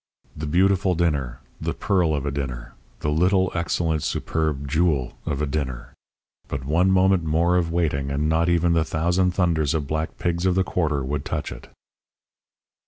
[0.35, 5.45] The beautiful dinner, the pearl of a dinner, the little excellent superb jewel of a
[5.45, 5.93] dinner!
[6.47, 10.47] But one moment more of waiting and not even the thousand thunders of black pigs
[10.47, 11.69] of the quarter would touch it!